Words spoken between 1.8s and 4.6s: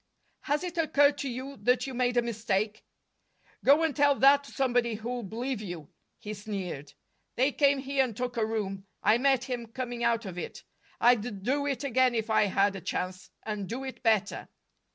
you made a mistake?" "Go and tell that to